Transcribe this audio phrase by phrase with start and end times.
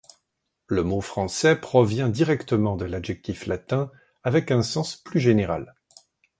[0.65, 3.91] Le mot français provient directement de l'adjectif latin,
[4.23, 5.75] avec un sens plus général.